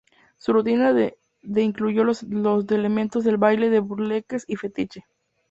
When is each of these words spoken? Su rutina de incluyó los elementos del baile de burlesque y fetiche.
Su 0.39 0.51
rutina 0.51 0.93
de 0.93 1.15
incluyó 1.43 2.03
los 2.03 2.23
elementos 2.71 3.23
del 3.23 3.37
baile 3.37 3.69
de 3.69 3.81
burlesque 3.81 4.37
y 4.47 4.55
fetiche. 4.55 5.05